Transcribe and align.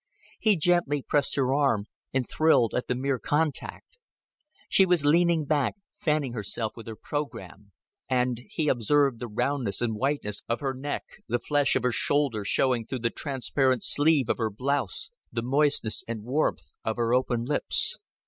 He 0.39 0.55
gently 0.57 1.03
pressed 1.03 1.35
her 1.35 1.53
arm, 1.53 1.85
and 2.11 2.27
thrilled 2.27 2.73
at 2.73 2.87
the 2.87 2.95
mere 2.95 3.19
contact. 3.19 3.99
She 4.67 4.83
was 4.83 5.05
leaning 5.05 5.45
back, 5.45 5.75
fanning 5.95 6.33
herself 6.33 6.75
with 6.75 6.87
her 6.87 6.95
program, 6.95 7.71
and 8.09 8.41
he 8.49 8.67
observed 8.67 9.19
the 9.19 9.27
roundness 9.27 9.79
and 9.79 9.93
whiteness 9.93 10.41
of 10.49 10.59
her 10.59 10.73
neck, 10.73 11.03
the 11.27 11.37
flesh 11.37 11.75
of 11.75 11.83
her 11.83 11.91
shoulder 11.91 12.43
showing 12.43 12.87
through 12.87 12.97
the 13.05 13.11
transparent 13.11 13.83
sleeve 13.83 14.27
of 14.27 14.39
her 14.39 14.49
blouse, 14.49 15.11
the 15.31 15.43
moistness 15.43 16.03
and 16.07 16.23
warmth 16.23 16.71
of 16.83 16.97
her 16.97 17.13
open 17.13 17.45
lips. 17.45 17.99